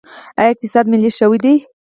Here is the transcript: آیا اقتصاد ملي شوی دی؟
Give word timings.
آیا 0.39 0.49
اقتصاد 0.53 0.85
ملي 0.93 1.11
شوی 1.17 1.37
دی؟ 1.43 1.53